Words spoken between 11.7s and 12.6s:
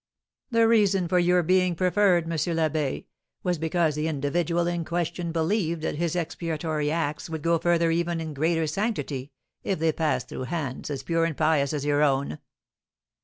as your own."